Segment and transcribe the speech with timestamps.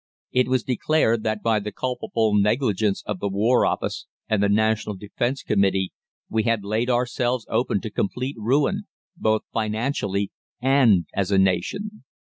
[0.31, 4.95] It was declared that by the culpable negligence of the War Office and the National
[4.95, 5.93] Defence Committee
[6.27, 8.85] we had laid ourselves open to complete ruin,
[9.15, 12.03] both financially and as a nation.